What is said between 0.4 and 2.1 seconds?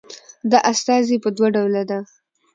دا استازي په دوه ډوله ده